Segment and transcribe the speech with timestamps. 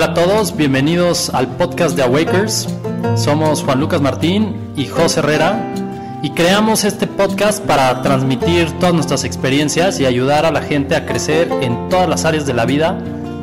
[0.00, 2.66] Hola a todos, bienvenidos al podcast de Awakers.
[3.16, 5.74] Somos Juan Lucas Martín y José Herrera
[6.22, 11.04] y creamos este podcast para transmitir todas nuestras experiencias y ayudar a la gente a
[11.04, 12.98] crecer en todas las áreas de la vida,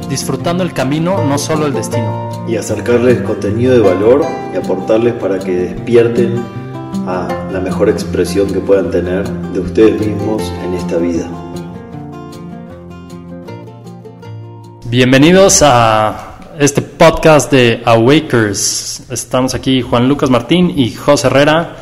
[0.09, 2.27] disfrutando el camino, no solo el destino.
[2.47, 6.43] Y acercarles contenido de valor y aportarles para que despierten
[7.05, 11.29] a la mejor expresión que puedan tener de ustedes mismos en esta vida.
[14.89, 16.26] Bienvenidos a
[16.59, 19.11] este podcast de Awakers.
[19.11, 21.75] Estamos aquí Juan Lucas Martín y José Herrera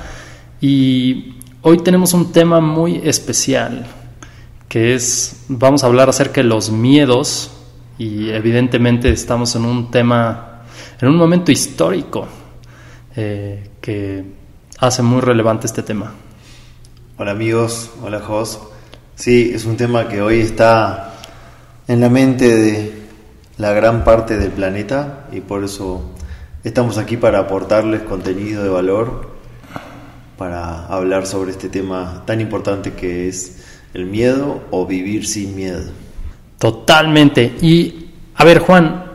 [0.59, 3.85] y hoy tenemos un tema muy especial
[4.67, 7.51] que es, vamos a hablar acerca de los miedos
[7.97, 10.63] y evidentemente estamos en un tema,
[10.99, 12.27] en un momento histórico
[13.15, 14.25] eh, que
[14.79, 16.11] hace muy relevante este tema.
[17.17, 18.59] Hola amigos, hola Jos.
[19.15, 21.13] Sí, es un tema que hoy está
[21.87, 23.04] en la mente de
[23.57, 26.11] la gran parte del planeta y por eso
[26.63, 29.29] estamos aquí para aportarles contenido de valor,
[30.37, 35.83] para hablar sobre este tema tan importante que es el miedo o vivir sin miedo.
[36.59, 37.55] Totalmente.
[37.61, 39.05] Y a ver Juan,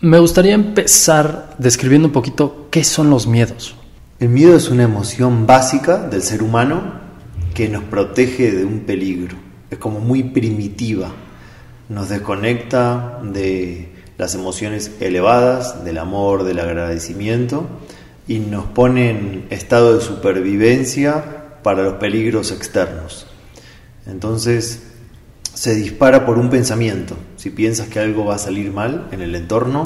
[0.00, 3.74] me gustaría empezar describiendo un poquito qué son los miedos.
[4.20, 7.00] El miedo es una emoción básica del ser humano
[7.54, 9.36] que nos protege de un peligro.
[9.70, 11.10] Es como muy primitiva
[11.88, 17.66] nos desconecta de las emociones elevadas, del amor, del agradecimiento
[18.28, 23.26] y nos pone en estado de supervivencia para los peligros externos.
[24.06, 24.82] Entonces
[25.54, 27.16] se dispara por un pensamiento.
[27.36, 29.84] Si piensas que algo va a salir mal en el entorno,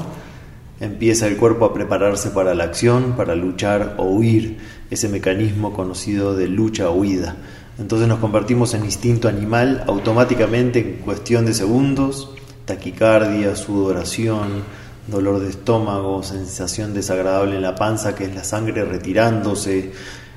[0.81, 4.59] empieza el cuerpo a prepararse para la acción, para luchar o huir,
[4.91, 7.37] ese mecanismo conocido de lucha-huida.
[7.79, 12.31] Entonces nos convertimos en instinto animal automáticamente en cuestión de segundos,
[12.65, 14.65] taquicardia, sudoración,
[15.07, 19.93] dolor de estómago, sensación desagradable en la panza que es la sangre retirándose,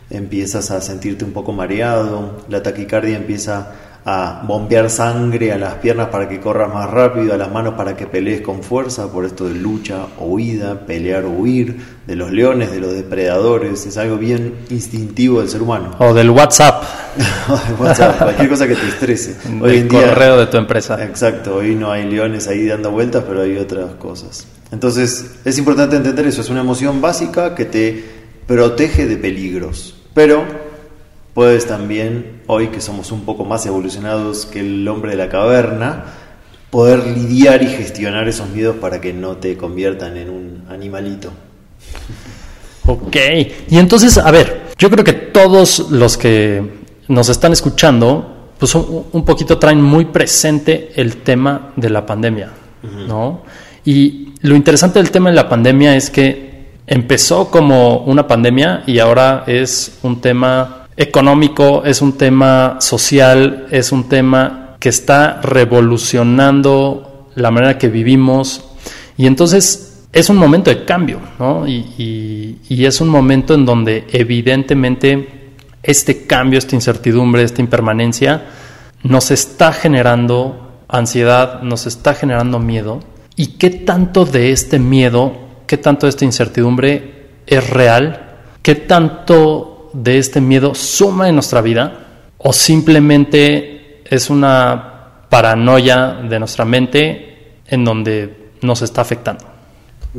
[0.09, 3.73] empiezas a sentirte un poco mareado, la taquicardia empieza
[4.05, 7.95] a bombear sangre a las piernas para que corras más rápido, a las manos para
[7.95, 12.31] que pelees con fuerza, por esto de lucha o huida, pelear o huir, de los
[12.31, 15.95] leones, de los depredadores, es algo bien instintivo del ser humano.
[15.99, 16.83] O del WhatsApp.
[17.79, 19.37] WhatsApp, cualquier cosa que te estrese.
[19.61, 21.03] Hoy en día, correo de tu empresa.
[21.03, 24.47] Exacto, hoy no hay leones ahí dando vueltas, pero hay otras cosas.
[24.71, 28.03] Entonces, es importante entender eso, es una emoción básica que te
[28.47, 30.68] protege de peligros, pero
[31.33, 36.05] puedes también, hoy que somos un poco más evolucionados que el hombre de la caverna,
[36.69, 41.31] poder lidiar y gestionar esos miedos para que no te conviertan en un animalito.
[42.85, 43.15] Ok,
[43.69, 49.25] y entonces, a ver, yo creo que todos los que nos están escuchando, pues un
[49.25, 52.49] poquito traen muy presente el tema de la pandemia,
[53.07, 53.43] ¿no?
[53.85, 56.49] Y lo interesante del tema de la pandemia es que
[56.85, 63.93] empezó como una pandemia y ahora es un tema económico, es un tema social, es
[63.93, 68.65] un tema que está revolucionando la manera que vivimos
[69.15, 71.65] y entonces es un momento de cambio, ¿no?
[71.65, 78.45] Y, es un momento en donde evidentemente este cambio, esta incertidumbre, esta impermanencia
[79.03, 82.99] nos está generando ansiedad, nos está generando miedo.
[83.37, 85.33] ¿Y qué tanto de este miedo,
[85.65, 88.37] qué tanto de esta incertidumbre es real?
[88.61, 92.07] ¿Qué tanto de este miedo suma en nuestra vida
[92.37, 99.45] o simplemente es una paranoia de nuestra mente en donde nos está afectando?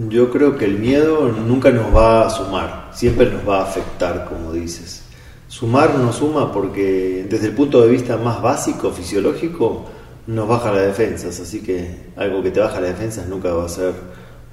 [0.08, 4.26] Yo creo que el miedo nunca nos va a sumar, siempre nos va a afectar,
[4.26, 5.02] como dices.
[5.48, 9.86] Sumar no suma porque desde el punto de vista más básico, fisiológico,
[10.28, 13.68] nos baja las defensas, así que algo que te baja las defensas nunca va a
[13.68, 13.92] ser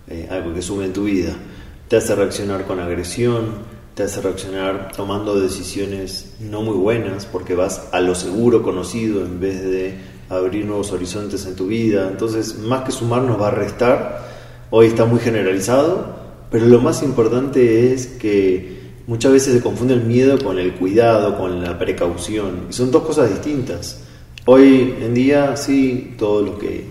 [0.07, 1.33] eh, algo que sume en tu vida.
[1.87, 7.87] Te hace reaccionar con agresión, te hace reaccionar tomando decisiones no muy buenas porque vas
[7.91, 9.95] a lo seguro conocido en vez de
[10.29, 12.07] abrir nuevos horizontes en tu vida.
[12.07, 14.23] Entonces, más que sumar nos va a restar.
[14.69, 16.15] Hoy está muy generalizado,
[16.51, 21.35] pero lo más importante es que muchas veces se confunde el miedo con el cuidado,
[21.35, 22.67] con la precaución.
[22.69, 24.03] Son dos cosas distintas.
[24.45, 26.85] Hoy en día, sí, todos los que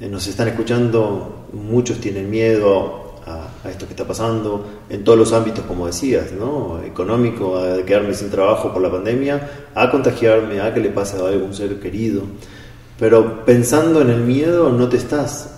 [0.00, 5.64] nos están escuchando, muchos tienen miedo a, esto que está pasando en todos los ámbitos,
[5.64, 6.26] como decías.
[6.84, 11.26] Económico, a quedarme sin trabajo por la pandemia, a contagiarme, a que le pase a
[11.26, 12.22] algún ser querido.
[12.98, 15.50] Pero pensando en el miedo no te estás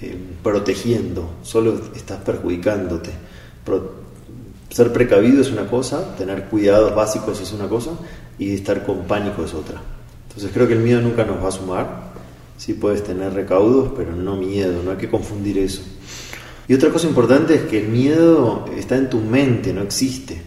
[0.00, 3.10] eh, protegiendo, solo estás perjudicándote.
[4.70, 7.90] ser precavido es una cosa, tener cuidados básicos es una cosa
[8.38, 9.80] y estar con pánico es otra.
[10.28, 12.12] Entonces creo que el miedo nunca nos va a sumar,
[12.62, 15.82] Sí puedes tener recaudos, pero no miedo, no hay que confundir eso.
[16.68, 20.40] Y otra cosa importante es que el miedo está en tu mente, no existe.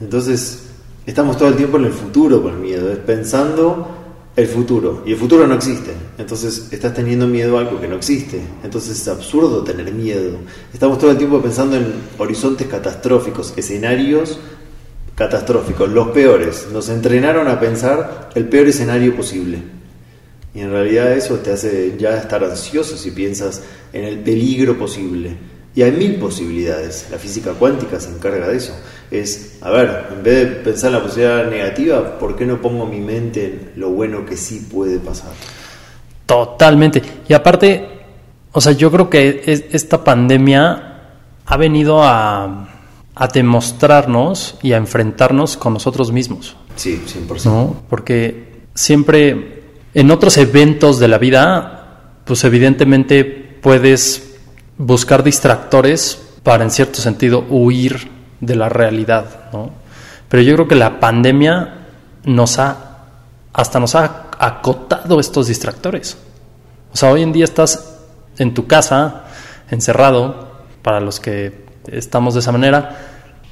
[0.00, 0.64] Entonces,
[1.06, 3.88] estamos todo el tiempo en el futuro con miedo, es pensando
[4.36, 5.02] el futuro.
[5.04, 5.92] Y el futuro no existe.
[6.16, 8.40] Entonces, estás teniendo miedo a algo que no existe.
[8.62, 10.36] Entonces, es absurdo tener miedo.
[10.72, 14.38] Estamos todo el tiempo pensando en horizontes catastróficos, escenarios
[15.16, 16.68] catastróficos, los peores.
[16.72, 19.58] Nos entrenaron a pensar el peor escenario posible.
[20.54, 23.62] Y en realidad eso te hace ya estar ansioso si piensas
[23.92, 25.36] en el peligro posible.
[25.74, 27.06] Y hay mil posibilidades.
[27.10, 28.74] La física cuántica se encarga de eso.
[29.10, 32.86] Es, a ver, en vez de pensar en la posibilidad negativa, ¿por qué no pongo
[32.86, 35.30] mi mente en lo bueno que sí puede pasar?
[36.26, 37.02] Totalmente.
[37.28, 37.86] Y aparte,
[38.52, 41.12] o sea, yo creo que esta pandemia
[41.46, 42.68] ha venido a,
[43.14, 46.56] a demostrarnos y a enfrentarnos con nosotros mismos.
[46.76, 47.44] Sí, 100%.
[47.44, 47.82] ¿no?
[47.88, 49.57] Porque siempre
[49.94, 51.78] en otros eventos de la vida,
[52.24, 54.36] pues evidentemente puedes
[54.76, 58.08] buscar distractores para en cierto sentido huir
[58.40, 59.70] de la realidad, ¿no?
[60.28, 61.86] Pero yo creo que la pandemia
[62.24, 62.98] nos ha,
[63.52, 66.18] hasta nos ha acotado estos distractores.
[66.92, 67.98] O sea, hoy en día estás
[68.38, 69.24] en tu casa,
[69.70, 70.48] encerrado,
[70.82, 72.96] para los que estamos de esa manera,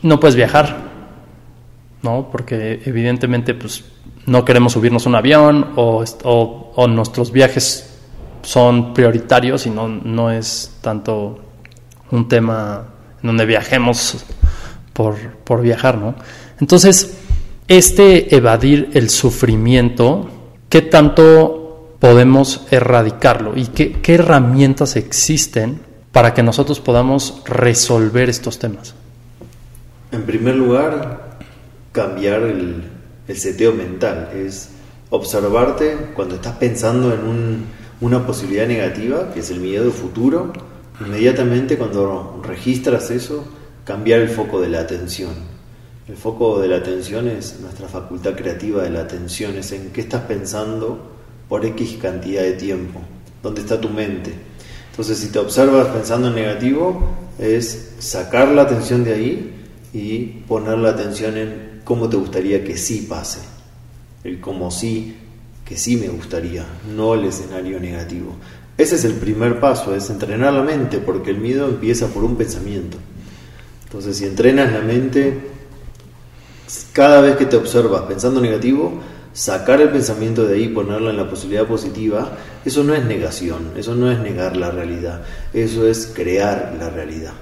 [0.02, 0.76] no puedes viajar,
[2.02, 2.28] ¿no?
[2.30, 3.84] Porque evidentemente, pues
[4.26, 7.90] no queremos subirnos un avión o, o, nuestros viajes
[8.42, 11.38] son prioritarios y no, no es tanto
[12.10, 12.86] un tema
[13.22, 14.24] en donde viajemos
[14.92, 16.14] por, por viajar, ¿no?
[16.60, 17.18] Entonces,
[17.68, 20.28] este evadir el sufrimiento,
[20.68, 23.56] ¿qué tanto podemos erradicarlo?
[23.56, 25.80] ¿Y qué, qué herramientas existen
[26.12, 28.94] para que nosotros podamos resolver estos temas?
[30.12, 31.38] En primer lugar,
[31.92, 32.95] cambiar el,
[33.28, 34.70] el seteo mental, es
[35.10, 37.64] observarte cuando estás pensando en
[38.00, 40.52] una posibilidad negativa, que es el miedo futuro,
[41.00, 43.44] inmediatamente cuando registras eso,
[43.84, 45.32] cambiar el foco de la atención.
[46.08, 50.02] El foco de la atención es nuestra facultad creativa de la atención, es en qué
[50.02, 51.16] estás pensando
[51.48, 53.00] por X cantidad de tiempo,
[53.42, 54.32] dónde está tu mente.
[54.90, 59.55] Entonces, si te observas pensando en negativo, es sacar la atención de ahí
[59.96, 63.38] y poner la atención en cómo te gustaría que sí pase,
[64.24, 65.16] el cómo sí,
[65.64, 68.34] que sí me gustaría, no el escenario negativo.
[68.76, 72.36] Ese es el primer paso, es entrenar la mente, porque el miedo empieza por un
[72.36, 72.98] pensamiento.
[73.84, 75.38] Entonces, si entrenas la mente,
[76.92, 79.00] cada vez que te observas pensando negativo,
[79.32, 83.94] sacar el pensamiento de ahí ponerlo en la posibilidad positiva, eso no es negación, eso
[83.94, 85.22] no es negar la realidad,
[85.54, 87.32] eso es crear la realidad,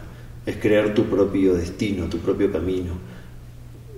[0.46, 2.92] es crear tu propio destino, tu propio camino.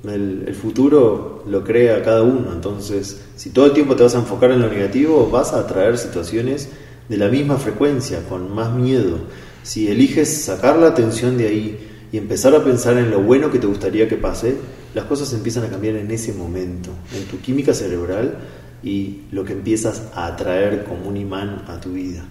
[0.05, 4.53] El, futuro lo crea cada uno, entonces si todo el tiempo te vas a enfocar
[4.53, 6.69] en lo negativo, vas a atraer situaciones
[7.09, 9.19] de la misma frecuencia, con más miedo.
[9.63, 11.79] Si eliges sacar la atención de ahí
[12.13, 14.57] y empezar a pensar en lo bueno que te gustaría que pase,
[14.95, 18.39] las cosas empiezan a cambiar en ese momento, en tu química cerebral
[18.83, 22.25] y lo que empiezas a atraer como un imán a tu vida.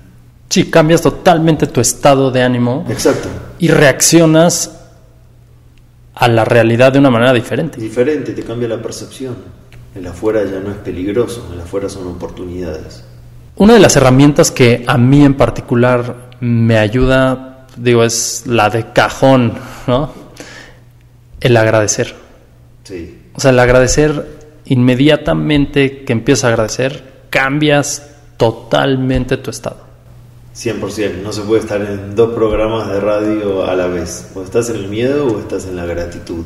[0.49, 2.85] Sí, cambias totalmente tu estado de ánimo.
[2.89, 3.29] Exacto.
[3.59, 4.71] Y reaccionas
[6.13, 7.79] a la realidad de una manera diferente.
[7.79, 9.35] Diferente, te cambia la percepción.
[9.93, 13.03] El afuera ya no es peligroso, el afuera son oportunidades.
[13.57, 18.91] Una de las herramientas que a mí en particular me ayuda, digo, es la de
[18.91, 19.53] cajón,
[19.87, 20.11] ¿no?
[21.39, 22.13] El agradecer.
[22.83, 23.21] Sí.
[23.33, 24.35] O sea, el agradecer
[24.65, 29.84] inmediatamente que empiezas a agradecer, cambias totalmente tu estado.
[30.55, 34.29] 100%, no se puede estar en dos programas de radio a la vez.
[34.35, 36.45] O estás en el miedo o estás en la gratitud.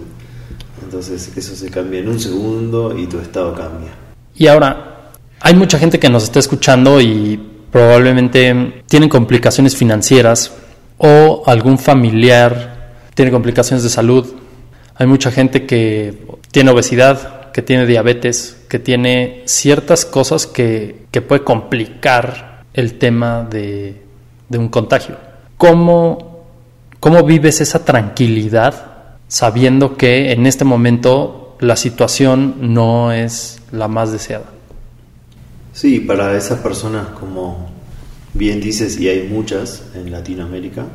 [0.83, 3.91] Entonces eso se cambia en un segundo y tu estado cambia.
[4.35, 7.39] Y ahora, hay mucha gente que nos está escuchando y
[7.71, 10.53] probablemente tienen complicaciones financieras
[10.97, 12.79] o algún familiar
[13.13, 14.25] tiene complicaciones de salud.
[14.95, 21.21] Hay mucha gente que tiene obesidad, que tiene diabetes, que tiene ciertas cosas que, que
[21.21, 24.01] puede complicar el tema de,
[24.49, 25.17] un contagio.
[25.57, 26.45] ¿Cómo,
[26.99, 34.11] ¿Cómo vives esa tranquilidad sabiendo que en este momento la situación no es la más
[34.11, 34.45] deseada?
[35.73, 37.69] Sí, para esas personas, como
[38.33, 40.85] bien dices, y hay muchas en Latinoamérica,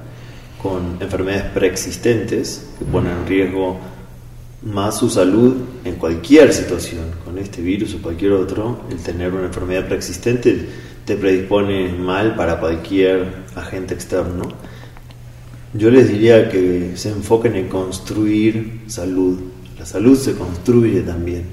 [0.60, 3.78] con enfermedades preexistentes que ponen en riesgo
[4.62, 9.46] más su salud en cualquier situación, con este virus o cualquier otro, el tener una
[9.46, 10.66] enfermedad preexistente
[11.04, 14.48] te predispone mal para cualquier agente externo.
[15.72, 19.38] Yo les diría que se enfoquen en construir salud.
[19.78, 21.44] La salud se construye también.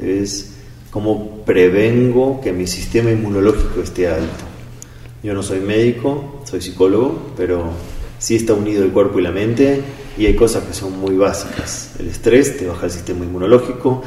[0.00, 0.54] Es
[0.90, 4.44] como prevengo que mi sistema inmunológico esté alto.
[5.22, 7.70] Yo no soy médico, soy psicólogo, pero
[8.18, 9.82] sí está unido el cuerpo y la mente
[10.18, 11.94] y hay cosas que son muy básicas.
[11.98, 14.02] El estrés te baja el sistema inmunológico,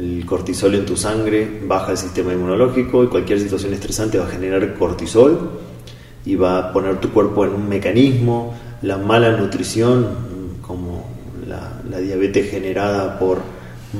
[0.00, 4.30] el cortisol en tu sangre baja el sistema inmunológico y cualquier situación estresante va a
[4.30, 5.50] generar cortisol
[6.24, 8.54] y va a poner tu cuerpo en un mecanismo.
[8.80, 10.06] La mala nutrición,
[10.62, 11.06] como
[11.46, 13.42] la, diabetes generada por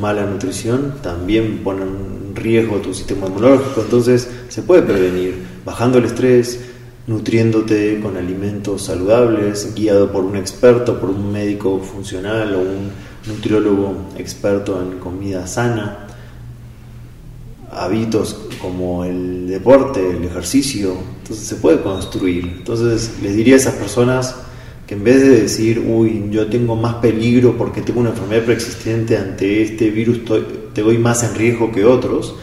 [0.00, 3.82] mala nutrición, también pone en riesgo tu sistema inmunológico.
[3.82, 5.34] Entonces se puede prevenir
[5.66, 6.60] bajando el estrés,
[7.08, 13.94] nutriéndote con alimentos saludables, guiado por un experto, por un médico funcional o un nutriólogo
[14.18, 16.06] experto en comida sana,
[17.72, 22.44] hábitos como el deporte, el ejercicio, entonces se puede construir.
[22.58, 24.34] Entonces les diría a esas personas
[24.86, 29.16] que en vez de decir, uy, yo tengo más peligro porque tengo una enfermedad preexistente
[29.16, 30.20] ante este virus,
[30.74, 32.34] te voy más en riesgo que otros,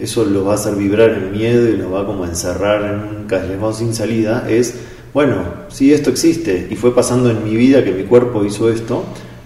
[0.00, 3.18] eso lo va a hacer vibrar en miedo y lo va como a encerrar en
[3.18, 4.74] un callejón sin salida, es,
[5.12, 9.04] bueno, si esto existe y fue pasando en mi vida que mi cuerpo hizo esto,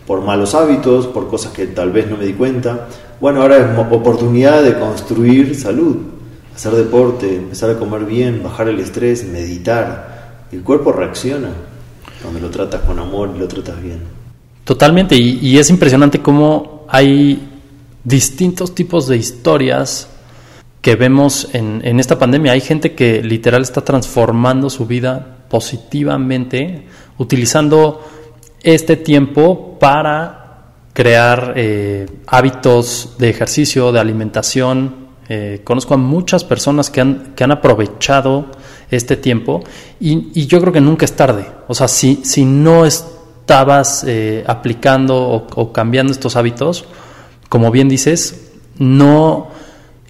[0.08, 2.88] por malos hábitos, por cosas que tal vez no me di cuenta,
[3.20, 5.98] bueno, ahora es oportunidad de construir salud,
[6.56, 10.46] hacer deporte, empezar a comer bien, bajar el estrés, meditar.
[10.50, 11.50] El cuerpo reacciona
[12.22, 13.98] cuando lo tratas con amor y lo tratas bien.
[14.64, 17.46] Totalmente, y, y es impresionante cómo hay
[18.02, 20.08] distintos tipos de historias
[20.80, 22.52] que vemos en, en, esta pandemia.
[22.52, 26.86] Hay gente que literal está transformando su vida positivamente,
[27.18, 28.00] utilizando
[28.62, 30.38] este tiempo para
[30.92, 35.08] crear eh, hábitos de ejercicio, de alimentación.
[35.28, 38.46] Eh, conozco a muchas personas que han, que han aprovechado
[38.90, 39.62] este tiempo
[40.00, 41.46] y, y, yo creo que nunca es tarde.
[41.68, 46.86] O sea, si, si no estabas eh, aplicando o, o cambiando estos hábitos,
[47.48, 49.48] como bien dices, no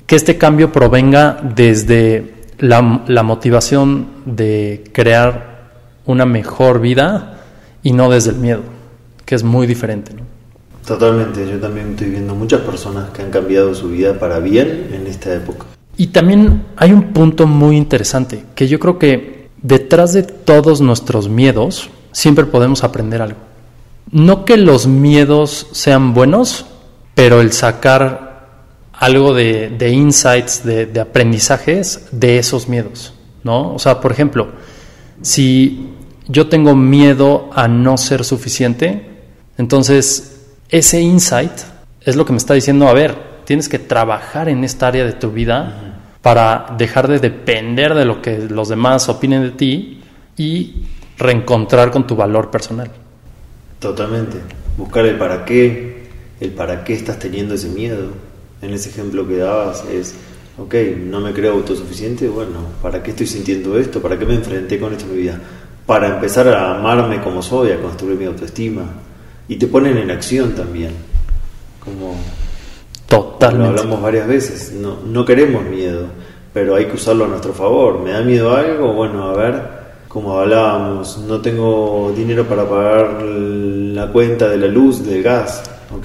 [0.07, 5.69] que este cambio provenga desde la, la, motivación de crear
[6.07, 7.38] una mejor vida
[7.83, 8.63] y no desde el miedo,
[9.25, 10.15] que es muy diferente.
[10.15, 10.23] ¿no?
[10.87, 15.07] Totalmente, yo también estoy viendo muchas personas que han cambiado su vida para bien en
[15.07, 15.67] esta época.
[15.97, 21.29] Y también hay un punto muy interesante, que yo creo que detrás de todos nuestros
[21.29, 23.39] miedos siempre podemos aprender algo.
[24.11, 26.65] No que los miedos sean buenos,
[27.15, 28.47] pero el sacar
[28.93, 33.13] algo de, de insights, de, de, aprendizajes de esos miedos,
[33.45, 33.75] ¿no?
[33.75, 34.49] O sea, por ejemplo,
[35.21, 35.98] si
[36.29, 39.07] yo tengo miedo a no ser suficiente,
[39.57, 41.53] entonces ese insight
[42.03, 45.15] es lo que me está diciendo, a ver, tienes que trabajar en esta área de
[45.15, 50.01] tu vida para dejar de depender de lo que los demás opinen de ti
[50.37, 50.83] y
[51.17, 52.91] reencontrar con tu valor personal.
[53.79, 54.39] Totalmente.
[54.77, 56.09] Buscar el para qué,
[56.41, 58.11] el para qué estás teniendo ese miedo.
[58.61, 60.15] En ese ejemplo que dabas es,
[60.59, 60.75] ok,
[61.07, 64.03] no me creo autosuficiente, bueno, ¿para qué estoy sintiendo esto?
[64.03, 65.41] ¿Para qué me enfrenté con esto en mi vida?
[65.89, 68.85] Para empezar a amarme como soy, a construir mi autoestima.
[69.49, 70.93] Y te ponen en acción también.
[71.85, 72.15] Como
[73.09, 73.73] Totalmente.
[73.73, 76.09] Lo hablamos varias veces, no, no queremos miedo,
[76.53, 78.01] pero hay que usarlo a nuestro favor.
[78.01, 78.93] ¿Me da miedo algo?
[78.93, 79.63] Bueno, a ver,
[80.09, 85.63] como hablábamos, no tengo dinero para pagar la cuenta de la luz, del gas
[85.95, 86.05] ok,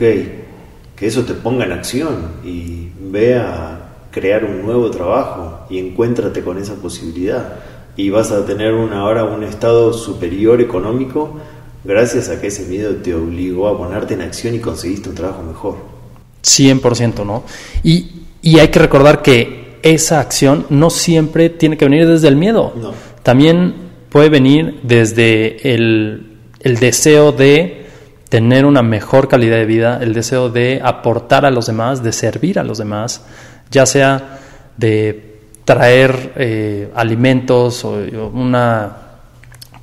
[0.95, 3.79] que eso te ponga en acción y ve a
[4.11, 7.55] crear un nuevo trabajo y encuéntrate con esa posibilidad
[7.95, 11.39] y vas a tener una ahora un estado superior económico
[11.83, 15.43] gracias a que ese miedo te obligó a ponerte en acción y conseguiste un trabajo
[15.43, 15.77] mejor.
[16.43, 17.43] 100%, ¿no?
[17.83, 22.35] Y, y hay que recordar que esa acción no siempre tiene que venir desde el
[22.35, 22.73] miedo.
[22.75, 22.93] No.
[23.21, 23.75] También
[24.09, 27.85] puede venir desde el, el deseo de
[28.29, 32.57] tener una mejor calidad de vida, el deseo de aportar a los demás, de servir
[32.57, 33.23] a los demás,
[33.69, 34.39] ya sea
[34.77, 35.32] de
[35.65, 37.93] traer eh, alimentos o
[38.33, 39.03] una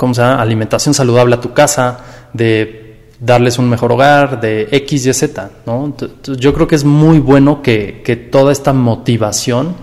[0.01, 0.41] ¿cómo se llama?
[0.41, 2.01] alimentación saludable a tu casa,
[2.33, 5.51] de darles un mejor hogar, de X, Y, Z.
[5.67, 5.95] ¿no?
[6.39, 9.75] Yo creo que es muy bueno que, que toda esta motivación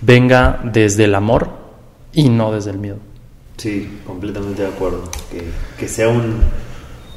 [0.00, 1.50] venga desde el amor
[2.12, 2.96] y no desde el miedo.
[3.58, 5.08] Sí, completamente de acuerdo.
[5.30, 5.44] Que,
[5.78, 6.40] que sea un,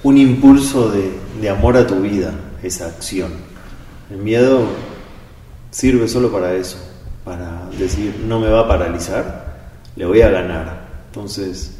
[0.03, 1.11] un impulso de,
[1.41, 3.31] de, amor a tu vida, esa acción.
[4.11, 4.61] El miedo
[5.71, 6.77] sirve solo para eso,
[7.23, 9.57] para decir, no me va a paralizar,
[9.95, 10.87] le voy a ganar.
[11.07, 11.79] Entonces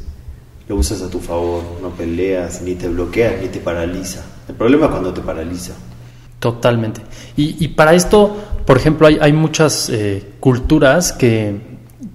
[0.68, 4.24] lo usas a tu favor, no peleas, ni te bloqueas, ni te paraliza.
[4.48, 5.74] El problema es cuando te paraliza.
[6.38, 7.02] Totalmente.
[7.36, 8.36] Y, y para esto,
[8.66, 11.60] por ejemplo, hay, hay muchas eh, culturas que,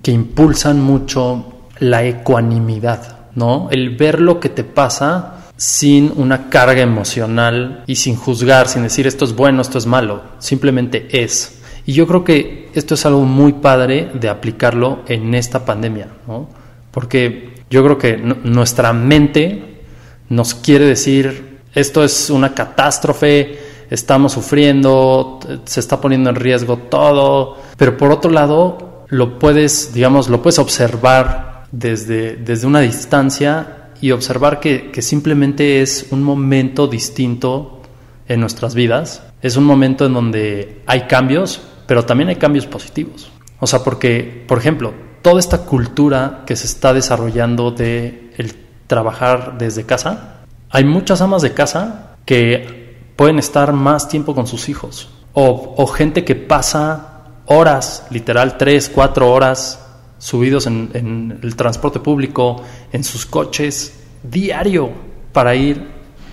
[0.02, 1.46] que impulsan mucho
[1.80, 3.70] la ecuanimidad, ¿no?
[3.72, 9.08] El ver lo que te pasa sin una carga emocional y sin juzgar, sin decir
[9.08, 11.60] esto es bueno, esto es malo, simplemente es.
[11.86, 16.50] Y yo creo que esto es algo muy padre de aplicarlo en esta pandemia, ¿no?
[16.92, 19.84] Porque yo creo que nuestra mente
[20.30, 23.60] nos quiere decir, esto es una catástrofe,
[23.90, 30.30] estamos sufriendo, se está poniendo en riesgo todo, pero por otro lado lo puedes, digamos,
[30.30, 36.88] lo puedes observar desde, desde una distancia y observar que, que simplemente es un momento
[36.88, 37.82] distinto
[38.28, 43.32] en nuestras vidas, es un momento en donde hay cambios, pero también hay cambios positivos.
[43.60, 44.94] O sea, porque, por ejemplo,
[45.24, 48.54] toda esta cultura que se está desarrollando de el
[48.86, 54.70] trabajar desde casa, hay muchas amas de casa que pueden estar más tiempo con sus
[54.70, 59.84] hijos o, gente que pasa horas, literal tres, cuatro horas
[60.20, 64.92] subidos en, en el transporte público, en sus coches, diario
[65.34, 65.88] para ir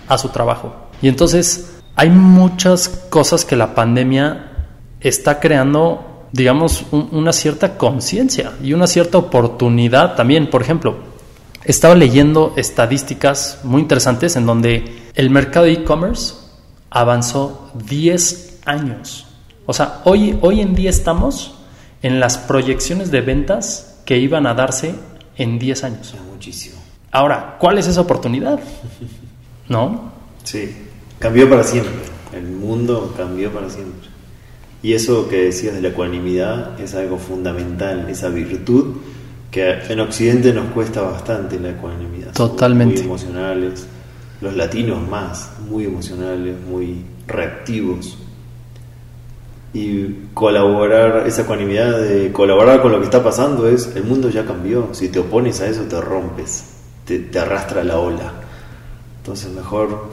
[0.07, 0.75] a su trabajo.
[1.01, 4.46] Y entonces hay muchas cosas que la pandemia
[5.01, 10.49] está creando digamos, una cierta conciencia y una cierta oportunidad también.
[10.49, 10.97] Por ejemplo,
[11.63, 16.35] estaba leyendo estadísticas muy interesantes en donde el mercado de e-commerce
[16.89, 19.27] avanzó 10 años.
[19.65, 21.55] O sea, hoy, hoy en día estamos
[22.01, 24.95] en las proyecciones de ventas que iban a darse
[25.35, 26.15] en 10 años.
[26.31, 26.77] Muchísimo.
[27.11, 28.59] Ahora, ¿cuál es esa oportunidad?
[29.69, 30.11] ¿No?
[30.43, 30.75] Sí,
[31.19, 31.93] cambió para siempre.
[32.31, 34.06] El mundo cambió para siempre.
[34.87, 38.95] Y eso que decías de la ecuanimidad es algo fundamental, esa virtud
[39.51, 42.31] que en Occidente nos cuesta bastante la ecuanimidad.
[42.31, 42.99] Totalmente.
[42.99, 43.85] muy emocionales,
[44.39, 48.17] los latinos más, muy emocionales, muy reactivos.
[49.73, 54.45] Y colaborar, esa ecuanimidad de colaborar con lo que está pasando es, el mundo ya
[54.45, 56.63] cambió, si te opones a eso te rompes,
[57.03, 58.31] te, te arrastra la ola.
[59.17, 60.05] Entonces mejor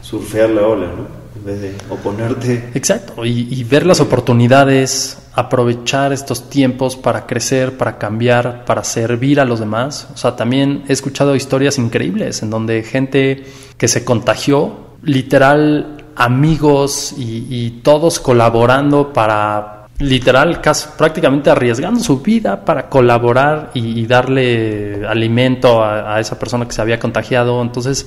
[0.00, 1.21] surfear la ola, ¿no?
[1.36, 2.70] En vez de oponerte.
[2.74, 9.44] Exacto, y, ver las oportunidades, aprovechar estos tiempos para crecer, para cambiar, para servir a
[9.44, 10.08] los demás.
[10.14, 13.44] O sea, también he escuchado historias increíbles en donde gente
[13.76, 22.64] que se contagió, literal amigos y, todos colaborando para literal casi, prácticamente arriesgando su vida
[22.64, 27.62] para colaborar y, darle alimento a, esa persona que se había contagiado.
[27.62, 28.06] Entonces,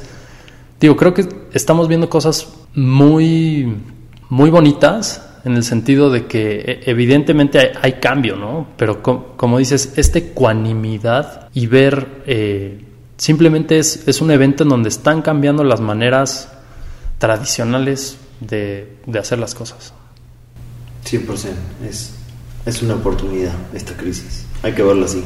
[0.86, 3.76] digo, creo que estamos viendo cosas muy,
[4.30, 8.68] muy bonitas en el sentido de que e, evidentemente hay, cambio, ¿no?
[8.78, 12.84] Pero como dices, esta ecuanimidad y ver, eh,
[13.18, 16.52] simplemente es, es, un evento en donde están cambiando las maneras
[17.18, 19.94] tradicionales de, de hacer las cosas.
[21.04, 21.50] 100%,
[21.88, 22.14] es,
[22.66, 25.24] es una oportunidad esta crisis, hay que verlo así.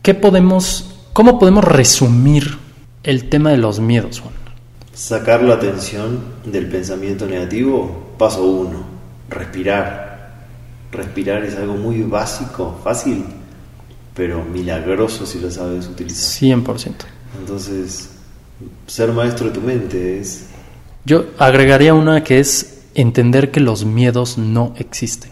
[0.00, 2.65] ¿Qué podemos, cómo podemos resumir
[3.06, 4.34] el tema de los miedos, Juan?
[4.92, 8.84] Sacar la atención del pensamiento negativo, paso uno,
[9.30, 10.44] respirar.
[10.90, 13.24] Respirar es algo muy básico, fácil,
[14.14, 16.42] pero milagroso si lo sabes utilizar.
[16.42, 16.94] 100%.
[17.38, 18.10] Entonces,
[18.86, 20.46] ser maestro de tu mente es...
[21.04, 25.30] Yo agregaría una que es entender que los miedos no existen.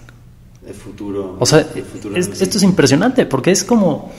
[0.66, 1.36] El futuro.
[1.40, 1.66] O sea,
[2.14, 4.12] esto es impresionante porque es como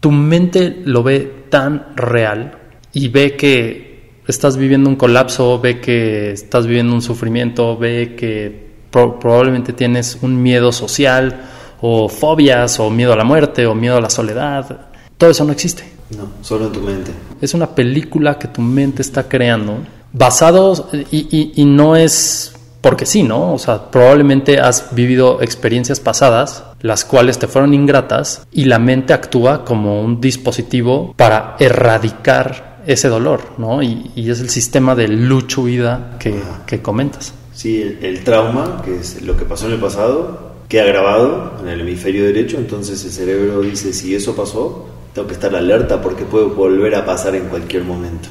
[0.00, 2.58] tu mente lo ve tan real
[2.92, 8.68] y ve que estás viviendo un colapso, ve que estás viviendo un sufrimiento, ve que
[8.90, 11.40] probablemente tienes un miedo social
[11.80, 14.88] o fobias o miedo a la muerte o miedo a la soledad.
[15.16, 15.84] Todo eso no existe.
[16.16, 17.10] No, solo en tu mente.
[17.40, 19.78] Es una película que tu mente está creando
[20.12, 23.52] basado y, y no es porque sí, ¿no?
[23.52, 29.12] O sea, probablemente has vivido experiencias pasadas, las cuales te fueron ingratas, y la mente
[29.12, 33.82] actúa como un dispositivo para erradicar ese dolor, ¿no?
[33.82, 37.34] Y, es el sistema de lucha-huida que, que, comentas.
[37.52, 41.80] Sí, el, trauma, que es lo que pasó en el pasado, queda grabado en el
[41.80, 46.46] hemisferio derecho, entonces el cerebro dice, si eso pasó, tengo que estar alerta porque puede
[46.46, 48.28] volver a pasar en cualquier momento.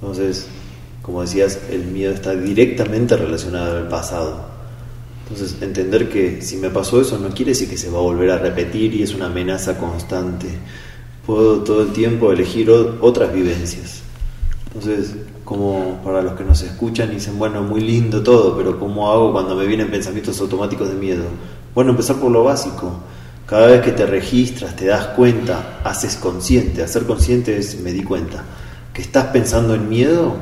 [0.00, 0.48] Entonces,
[1.02, 4.53] como decías, el miedo está directamente relacionado al pasado.
[5.24, 8.30] Entonces, entender que si me pasó eso no quiere decir que se va a volver
[8.30, 10.48] a repetir y es una amenaza constante
[11.26, 14.02] puedo todo el tiempo elegir otras vivencias.
[14.66, 19.10] Entonces, como para los que nos escuchan y dicen, bueno, muy lindo todo, pero ¿cómo
[19.10, 21.24] hago cuando me vienen pensamientos automáticos de miedo?
[21.74, 22.92] Bueno, empezar por lo básico.
[23.46, 26.82] Cada vez que te registras, te das cuenta, haces consciente.
[26.82, 28.42] Hacer consciente es, me di cuenta,
[28.92, 30.34] que estás pensando en miedo,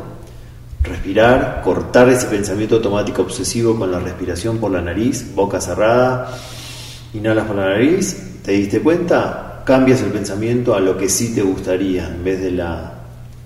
[0.82, 6.36] respirar, cortar ese pensamiento automático obsesivo con la respiración por la nariz, boca cerrada,
[7.14, 11.42] inhalas por la nariz, te diste cuenta, cambias el pensamiento a lo que sí te
[11.42, 12.92] gustaría en vez de la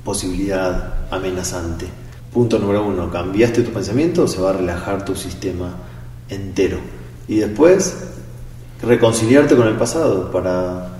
[0.05, 1.87] posibilidad amenazante.
[2.33, 5.75] Punto número uno, cambiaste tu pensamiento, se va a relajar tu sistema
[6.29, 6.79] entero.
[7.29, 7.96] Y después
[8.83, 10.96] reconciliarte con el pasado para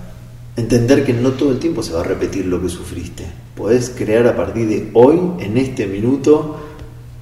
[0.57, 3.25] entender que no todo el tiempo se va a repetir lo que sufriste.
[3.55, 6.57] Podés crear a partir de hoy, en este minuto,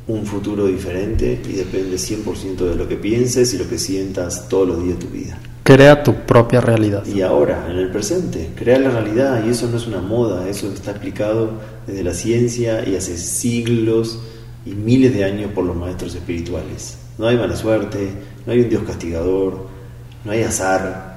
[0.07, 4.68] un futuro diferente y depende 100% de lo que pienses y lo que sientas todos
[4.68, 5.38] los días de tu vida.
[5.62, 7.07] Crea tu propia realidad.
[7.07, 10.70] Y ahora, en el presente, crea la realidad y eso no es una moda, eso
[10.70, 11.53] está explicado
[11.87, 14.20] desde la ciencia y hace siglos
[14.66, 16.99] y miles de años por los maestros espirituales.
[17.16, 18.11] No hay mala suerte,
[18.44, 19.66] no hay un Dios castigador,
[20.25, 21.13] no hay azar.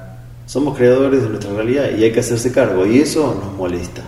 [0.47, 4.01] Somos creadores de nuestra realidad y hay que hacerse cargo y eso nos molesta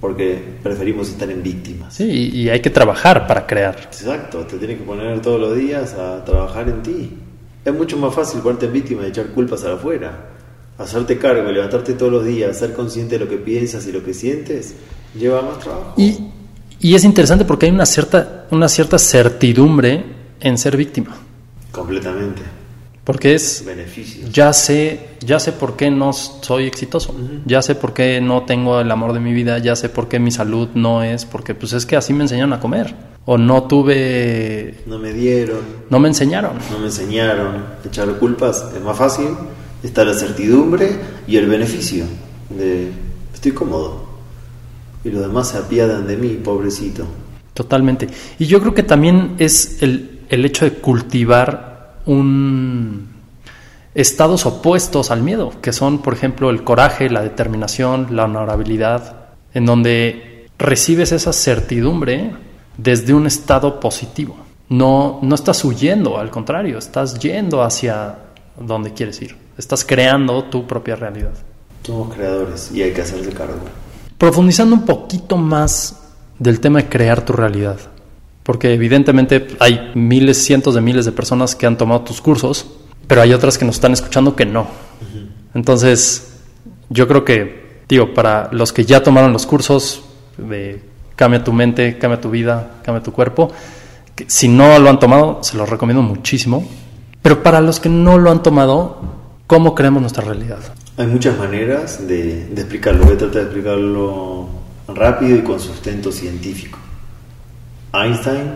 [0.00, 1.94] porque preferimos estar en víctimas.
[1.94, 3.76] Sí, y hay que trabajar para crear.
[3.76, 7.10] Exacto, te tienes que poner todos los días a trabajar en ti.
[7.64, 10.28] Es mucho más fácil ponerte en víctima y echar culpas a afuera.
[10.78, 14.14] Hacerte cargo, levantarte todos los días, ser consciente de lo que piensas y lo que
[14.14, 14.74] sientes,
[15.14, 15.92] lleva más trabajo.
[15.98, 16.16] Y,
[16.80, 20.02] y es interesante porque hay una cierta, una cierta certidumbre
[20.40, 21.14] en ser víctima.
[21.70, 22.40] Completamente.
[23.04, 23.62] Porque es,
[24.32, 28.80] ya sé, ya sé por qué no soy exitoso, ya sé por qué no tengo
[28.80, 31.72] el amor de mi vida, ya sé por qué mi salud no es, porque pues
[31.72, 32.94] es que así me enseñaron a comer,
[33.26, 34.80] o no tuve...
[34.86, 35.60] No me dieron.
[35.90, 36.52] No me enseñaron.
[36.70, 37.64] No me enseñaron.
[37.84, 39.28] Echar culpas es más fácil,
[39.82, 40.90] está la certidumbre
[41.26, 42.06] y el beneficio
[42.48, 42.90] de
[43.34, 44.08] estoy cómodo.
[45.04, 47.06] Y los demás se apiadan de mí, pobrecito.
[47.54, 48.08] Totalmente.
[48.38, 53.09] Y yo creo que también es el, el hecho de cultivar un
[53.94, 59.16] estados opuestos al miedo, que son, por ejemplo, el coraje, la determinación, la honorabilidad,
[59.54, 62.32] en donde recibes esa certidumbre
[62.76, 64.36] desde un estado positivo.
[64.68, 68.18] No, no estás huyendo, al contrario, estás yendo hacia
[68.58, 69.36] donde quieres ir.
[69.58, 71.32] Estás creando tu propia realidad.
[71.82, 73.58] Somos creadores y hay que hacerse cargo.
[74.16, 76.00] Profundizando un poquito más
[76.38, 77.78] del tema de crear tu realidad.
[78.42, 82.66] Porque evidentemente hay miles, cientos de miles de personas que han tomado tus cursos,
[83.10, 84.68] pero hay otras que nos están escuchando que no.
[85.52, 86.38] Entonces,
[86.90, 90.04] yo creo que, digo, para los que ya tomaron los cursos
[90.38, 90.80] de
[91.16, 93.50] Cambia tu mente, cambia tu vida, cambia tu cuerpo,
[94.28, 96.64] si no lo han tomado, se los recomiendo muchísimo.
[97.20, 99.02] Pero para los que no lo han tomado,
[99.48, 100.60] ¿cómo creamos nuestra realidad?
[100.96, 103.06] Hay muchas maneras de, de explicarlo.
[103.06, 104.46] Voy a tratar de explicarlo
[104.86, 106.78] rápido y con sustento científico.
[107.92, 108.52] Einstein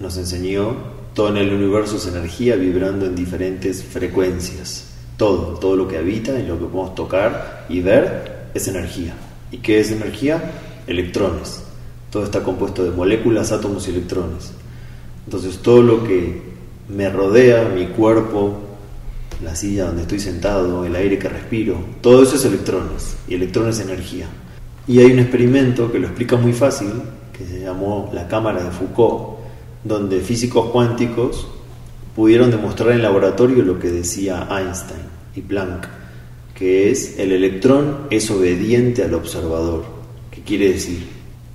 [0.00, 0.76] nos enseñó
[1.14, 4.88] todo en el universo es energía vibrando en diferentes frecuencias.
[5.16, 9.14] Todo, todo lo que habita y lo que podemos tocar y ver es energía.
[9.50, 10.42] ¿Y qué es energía?
[10.86, 11.62] Electrones.
[12.10, 14.52] Todo está compuesto de moléculas, átomos y electrones.
[15.26, 16.42] Entonces todo lo que
[16.88, 18.58] me rodea, mi cuerpo,
[19.42, 23.78] la silla donde estoy sentado, el aire que respiro, todo eso es electrones y electrones
[23.78, 24.26] es energía.
[24.86, 26.88] Y hay un experimento que lo explica muy fácil,
[27.36, 29.41] que se llamó la cámara de Foucault,
[29.84, 31.46] donde físicos cuánticos
[32.14, 35.00] pudieron demostrar en laboratorio lo que decía Einstein
[35.34, 35.86] y Planck,
[36.54, 39.84] que es el electrón es obediente al observador.
[40.30, 41.06] ¿Qué quiere decir?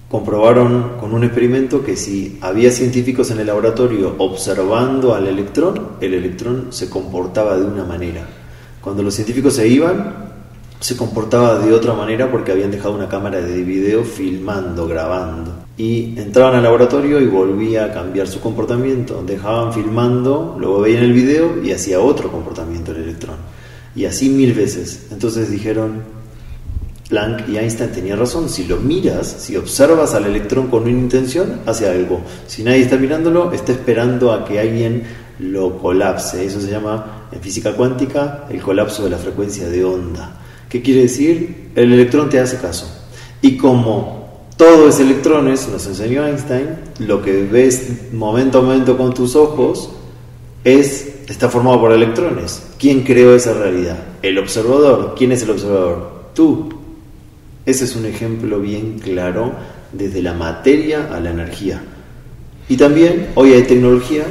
[0.09, 6.13] Comprobaron con un experimento que si había científicos en el laboratorio observando al electrón, el
[6.13, 8.25] electrón se comportaba de una manera.
[8.81, 10.27] Cuando los científicos se iban,
[10.79, 15.65] se comportaba de otra manera porque habían dejado una cámara de video filmando, grabando.
[15.77, 19.23] Y entraban al laboratorio y volvía a cambiar su comportamiento.
[19.23, 23.35] Dejaban filmando, luego veían el video y hacía otro comportamiento el electrón.
[23.95, 25.07] Y así mil veces.
[25.11, 26.03] Entonces dijeron,
[27.09, 31.61] Planck y Einstein tenían razón, si lo miras, si observas al electrón con una intención,
[31.65, 32.21] hace algo.
[32.47, 35.03] Si nadie está mirándolo, está esperando a que alguien
[35.39, 36.45] lo colapse.
[36.45, 40.36] Eso se llama en física cuántica el colapso de la frecuencia de onda.
[40.69, 41.71] ¿Qué quiere decir?
[41.75, 42.91] El electrón te hace caso.
[43.41, 49.13] Y como todo es electrones, nos enseñó Einstein, lo que ves momento a momento con
[49.13, 49.91] tus ojos
[50.63, 52.63] es está formado por electrones.
[52.79, 53.97] ¿Quién creó esa realidad?
[54.21, 55.13] El observador.
[55.17, 56.31] ¿Quién es el observador?
[56.33, 56.69] Tú.
[57.65, 59.51] Ese es un ejemplo bien claro
[59.91, 61.81] desde la materia a la energía.
[62.69, 64.23] Y también hoy hay tecnología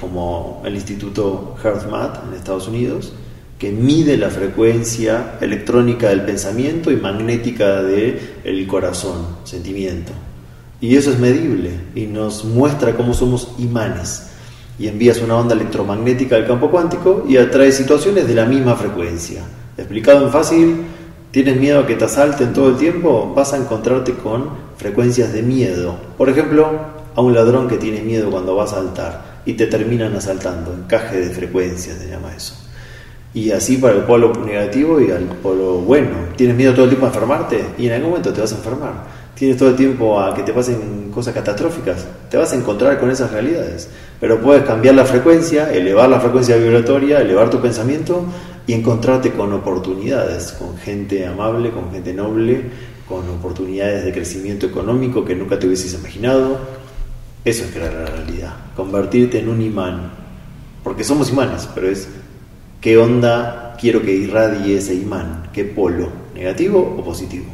[0.00, 3.14] como el Instituto HeartMath en Estados Unidos,
[3.58, 10.12] que mide la frecuencia electrónica del pensamiento y magnética del el corazón, sentimiento.
[10.80, 14.28] Y eso es medible y nos muestra cómo somos imanes.
[14.78, 19.42] Y envías una onda electromagnética al campo cuántico y atrae situaciones de la misma frecuencia.
[19.78, 20.76] Explicado en fácil,
[21.30, 25.42] tienes miedo a que te asalten todo el tiempo, vas a encontrarte con frecuencias de
[25.42, 25.96] miedo.
[26.18, 26.78] Por ejemplo,
[27.14, 30.74] a un ladrón que tiene miedo cuando va a asaltar y te terminan asaltando.
[30.74, 32.65] Encaje de frecuencias se llama eso.
[33.36, 36.08] Y así para el polo negativo y al polo bueno.
[36.36, 38.94] Tienes miedo todo el tiempo a enfermarte y en algún momento te vas a enfermar.
[39.34, 43.10] tienes todo el tiempo a que te pasen cosas catastróficas, te vas a encontrar con
[43.10, 43.90] esas realidades.
[44.18, 48.24] Pero puedes cambiar la frecuencia, elevar la frecuencia vibratoria, elevar tu pensamiento
[48.66, 52.62] y encontrarte con oportunidades, con gente amable, con gente noble,
[53.06, 56.58] con oportunidades de crecimiento económico que nunca te hubieses imaginado.
[57.44, 60.10] Eso es crear la realidad, convertirte en un imán,
[60.82, 62.08] porque somos imanes, pero es
[62.86, 67.46] qué onda quiero que irradie ese imán, qué polo, negativo o positivo.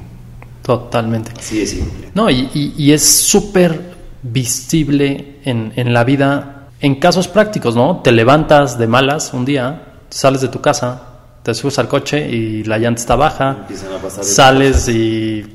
[0.62, 1.32] Totalmente.
[1.38, 2.10] Así de simple.
[2.12, 3.80] No, y, y- y es súper
[4.22, 8.02] visible en, en la vida, en casos prácticos, ¿no?
[8.04, 11.02] Te levantas de malas un día, sales de tu casa,
[11.42, 15.46] te subes al coche y la llanta está baja, Empiezan a pasar sales y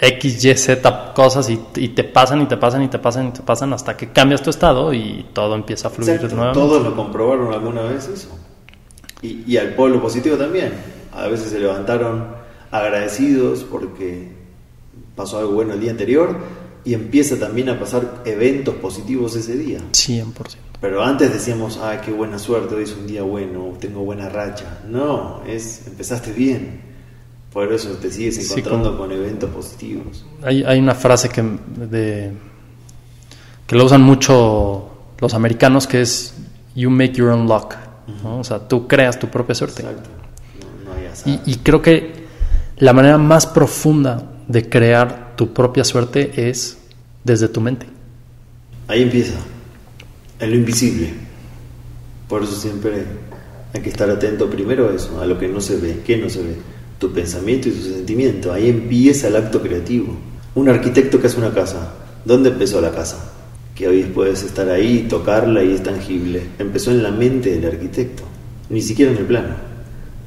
[0.00, 3.30] X, Y, Z cosas y, y te pasan y te pasan y te pasan y
[3.30, 6.52] te pasan hasta que cambias tu estado y todo empieza a fluir Exacto, de nuevo.
[6.52, 8.39] Todos lo comprobaron alguna vez eso.
[9.22, 10.72] Y, y al polo positivo también.
[11.12, 12.26] A veces se levantaron
[12.70, 14.28] agradecidos porque
[15.16, 16.36] pasó algo bueno el día anterior
[16.84, 19.80] y empieza también a pasar eventos positivos ese día.
[19.92, 20.32] 100%.
[20.80, 24.78] Pero antes decíamos, ay, qué buena suerte, hoy es un día bueno, tengo buena racha.
[24.88, 26.80] No, es empezaste bien.
[27.52, 30.24] Por eso te sigues Sí, encontrando como- con eventos positivos.
[30.42, 32.30] Hay, hay una frase que, de,
[33.66, 36.32] que lo usan mucho los americanos que es
[36.74, 37.74] you make your own luck.
[38.22, 38.40] ¿No?
[38.40, 39.82] O sea, tú creas tu propia suerte.
[39.82, 40.10] Exacto.
[40.84, 41.32] No, no.
[41.46, 42.26] Y, y creo que
[42.78, 46.78] la manera más profunda de crear tu propia suerte es
[47.24, 47.86] desde tu mente.
[48.88, 49.38] Ahí empieza,
[50.40, 51.12] en lo invisible.
[52.28, 53.04] Por eso siempre
[53.72, 56.00] hay que estar atento primero a eso, a lo que no se ve.
[56.04, 56.56] ¿Qué no se ve?
[56.98, 58.52] Tu pensamiento y tu sentimiento.
[58.52, 60.16] Ahí empieza el acto creativo.
[60.54, 61.92] Un arquitecto que hace una casa.
[62.24, 63.32] ¿Dónde empezó la casa?
[63.80, 66.48] Que hoy puedes estar ahí, tocarla y es tangible.
[66.58, 68.24] Empezó en la mente del arquitecto,
[68.68, 69.54] ni siquiera en el plano.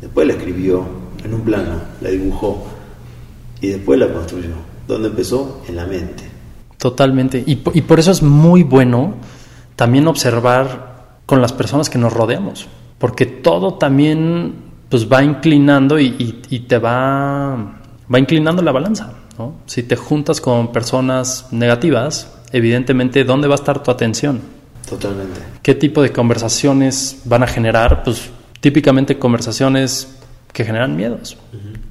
[0.02, 0.84] Después la escribió
[1.24, 2.66] en un plano, la dibujó
[3.62, 4.56] y después la construyó.
[4.88, 5.62] ¿Dónde empezó?
[5.68, 6.24] En la mente.
[6.80, 7.44] Totalmente.
[7.46, 9.14] Y, y por eso es muy bueno
[9.76, 12.66] también observar con las personas que nos rodeamos.
[12.98, 14.56] Porque todo también
[14.90, 16.10] pues va inclinando y,
[16.68, 17.56] te va,
[18.12, 19.14] va inclinando la balanza.
[19.68, 24.40] Si te juntas con personas negativas, evidentemente, ¿dónde va a estar tu atención?
[24.88, 25.42] Totalmente.
[25.62, 28.04] ¿Qué tipo de conversaciones van a generar?
[28.04, 28.30] Pues
[28.62, 30.16] típicamente conversaciones
[30.54, 31.36] que generan miedos,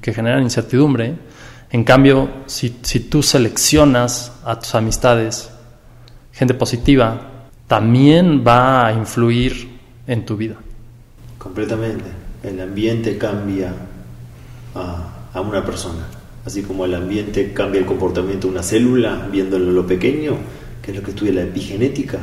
[0.00, 1.16] que generan incertidumbre.
[1.70, 5.50] En cambio, si, si tú seleccionas a tus amistades,
[6.32, 7.20] gente positiva,
[7.66, 9.68] también va a influir
[10.06, 10.56] en tu vida.
[11.38, 12.04] Completamente.
[12.42, 13.72] El ambiente cambia
[14.74, 16.06] a, a una persona.
[16.44, 20.36] Así como el ambiente cambia el comportamiento de una célula, viéndolo en lo pequeño,
[20.82, 22.18] que es lo que estudia la epigenética,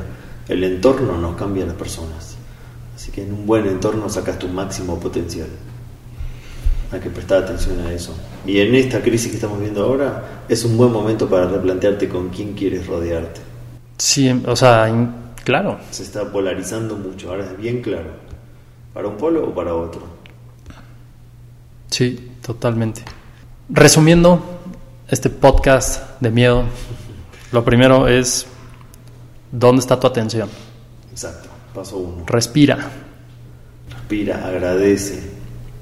[0.47, 2.35] el entorno nos cambia a las personas.
[2.95, 5.47] Así que en un buen entorno sacas tu máximo potencial.
[6.91, 8.13] Hay que prestar atención a eso.
[8.45, 12.29] Y en esta crisis que estamos viendo ahora, es un buen momento para replantearte con
[12.29, 13.39] quién quieres rodearte.
[13.97, 14.91] Sí, o sea,
[15.43, 18.11] claro, Se está polarizando mucho, ahora es bien claro.
[18.93, 20.01] ¿Para un polo o para otro?
[21.89, 23.03] sí, totalmente.
[23.69, 24.41] Resumiendo
[25.07, 26.63] este podcast de miedo,
[27.51, 28.47] lo primero es,
[29.51, 30.49] ¿dónde está tu atención?
[31.11, 32.23] Exacto, paso uno.
[32.25, 32.77] Respira.
[33.91, 35.31] Respira, agradece,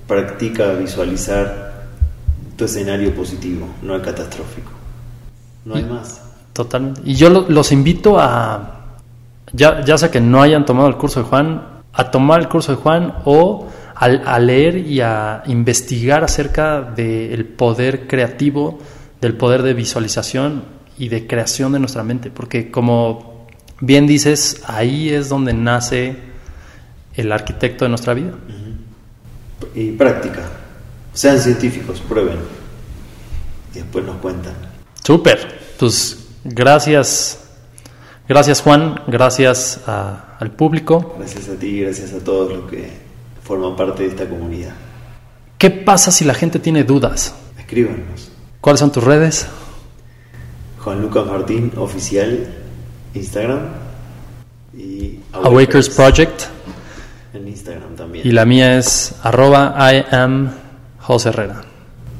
[0.07, 1.85] practica visualizar
[2.57, 4.71] tu escenario positivo, no el catastrófico.
[5.63, 6.21] No hay más.
[6.53, 7.01] Totalmente.
[7.05, 8.81] Y yo lo- los invito a,
[9.53, 12.73] ya, ya sea que no hayan tomado el curso de Juan, a tomar el curso
[12.73, 13.67] de Juan o
[13.99, 18.79] a, a leer y a investigar acerca del poder creativo,
[19.21, 20.63] del poder de visualización
[20.97, 22.29] y de creación de nuestra mente.
[22.31, 23.47] Porque como
[23.81, 26.15] bien dices, ahí es donde nace
[27.15, 28.33] el arquitecto de nuestra vida.
[29.73, 30.41] Y práctica.
[31.13, 32.37] Sean científicos, prueben.
[33.73, 34.53] Y después nos cuentan.
[35.03, 35.59] Súper.
[35.79, 37.39] Pues gracias.
[38.29, 41.15] Gracias Juan, gracias a- al público.
[41.17, 43.06] Gracias a ti, gracias a todos los que
[43.47, 44.73] forman parte de esta comunidad.
[45.57, 47.33] ¿Qué pasa si la gente tiene dudas?
[47.57, 48.29] Escríbanos.
[48.59, 49.47] ¿Cuáles son tus redes?
[50.83, 52.45] Juan Lucas Martín, oficial,
[53.13, 53.59] Instagram.
[54.77, 56.41] Y Awakers Project.
[57.33, 58.27] En Instagram también.
[58.27, 60.51] Y la mía es arroba I am
[60.99, 61.61] José Herrera.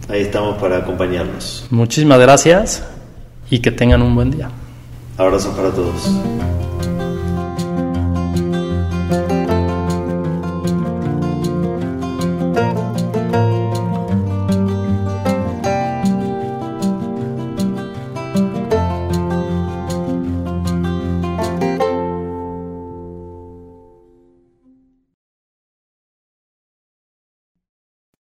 [0.08, 1.68] Ahí estamos para acompañarnos.
[1.70, 2.84] Muchísimas gracias
[3.50, 4.50] y que tengan un buen día.
[5.18, 6.10] Abrazos para todos.